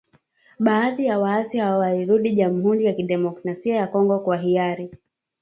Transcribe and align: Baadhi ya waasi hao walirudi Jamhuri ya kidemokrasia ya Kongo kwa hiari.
Baadhi 0.59 1.05
ya 1.05 1.19
waasi 1.19 1.57
hao 1.57 1.79
walirudi 1.79 2.31
Jamhuri 2.31 2.85
ya 2.85 2.93
kidemokrasia 2.93 3.75
ya 3.75 3.87
Kongo 3.87 4.19
kwa 4.19 4.37
hiari. 4.37 4.91